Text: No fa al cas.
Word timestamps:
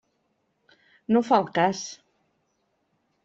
No 1.17 1.21
fa 1.27 1.37
al 1.37 1.45
cas. 1.59 1.83